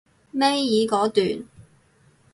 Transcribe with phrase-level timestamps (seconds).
[0.31, 1.47] 尾二嗰段